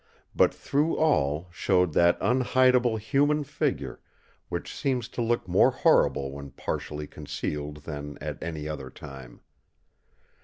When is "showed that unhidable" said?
1.51-2.97